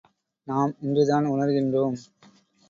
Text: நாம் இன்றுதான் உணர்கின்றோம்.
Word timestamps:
நாம் 0.47 0.73
இன்றுதான் 0.81 1.25
உணர்கின்றோம். 1.25 1.99